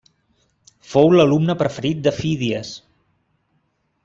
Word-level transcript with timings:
Fou 0.93 1.11
l'alumne 1.17 1.57
preferit 1.59 2.01
de 2.09 2.15
Fídies. 2.21 2.73